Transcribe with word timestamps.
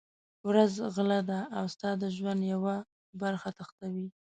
ورځ 0.49 0.73
غله 0.95 1.19
ده 1.29 1.39
او 1.57 1.65
ستا 1.73 1.89
د 2.01 2.03
ژوند 2.17 2.41
یوه 2.53 2.75
برخه 3.21 3.49
تښتوي. 3.57 4.07